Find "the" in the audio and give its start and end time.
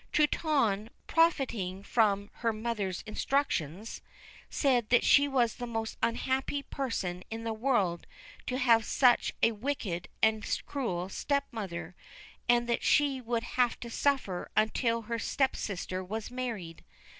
5.57-5.67, 7.43-7.53